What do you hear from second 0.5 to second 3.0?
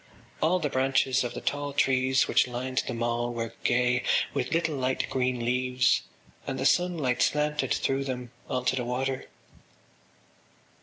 the branches of the tall trees which lined the